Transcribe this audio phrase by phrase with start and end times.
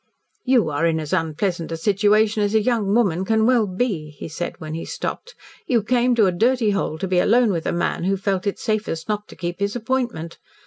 [0.45, 4.27] "You are in as unpleasant a situation as a young woman can well be," he
[4.27, 5.35] said, when he stopped.
[5.67, 8.57] "You came to a dirty hole to be alone with a man who felt it
[8.57, 10.39] safest not to keep his appointment.